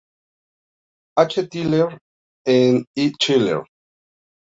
H. 1.19 1.43
Teller, 1.51 1.95
and 2.47 2.87
E. 2.95 3.11
Teller. 3.19 3.63